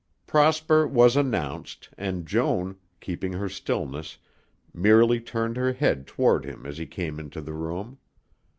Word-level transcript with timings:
'"Prosper 0.25 0.87
was 0.87 1.15
announced, 1.15 1.89
and 1.95 2.25
Joan, 2.25 2.77
keeping 2.99 3.33
her 3.33 3.47
stillness, 3.47 4.17
merely 4.73 5.19
turned 5.19 5.57
her 5.57 5.73
head 5.73 6.07
toward 6.07 6.43
him 6.43 6.65
as 6.65 6.79
he 6.79 6.87
came 6.87 7.19
into 7.19 7.39
the 7.39 7.53
room. 7.53 7.99